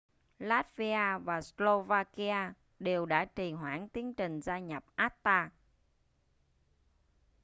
[0.39, 5.49] latvia và slovakia đều đã trì hoãn tiến trình gia nhập acta